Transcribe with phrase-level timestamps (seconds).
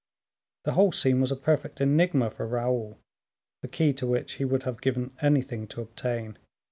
[0.63, 2.97] The whole scene was a perfect enigma for Raoul,
[3.61, 6.39] the key to which he would have given anything to obtain.